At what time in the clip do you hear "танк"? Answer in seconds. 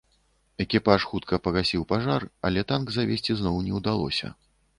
2.73-2.87